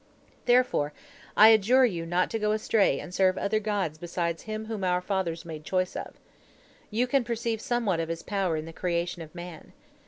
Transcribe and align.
"Therefore 0.45 0.93
I 1.37 1.49
adjure 1.49 1.85
you 1.85 2.07
not 2.07 2.31
to 2.31 2.39
go 2.39 2.53
astray 2.53 2.99
and 2.99 3.13
serve 3.13 3.37
other 3.37 3.59
gods 3.59 3.99
beside 3.99 4.41
Him 4.41 4.65
whom 4.65 4.83
our 4.83 4.99
fathers 4.99 5.45
made 5.45 5.63
choice 5.63 5.95
of. 5.95 6.15
You 6.89 7.05
can 7.05 7.23
perceive 7.23 7.61
somewhat 7.61 7.99
of 7.99 8.09
His 8.09 8.23
power 8.23 8.57
in 8.57 8.65
the 8.65 8.73
creation 8.73 9.21
of 9.21 9.35
man. 9.35 9.73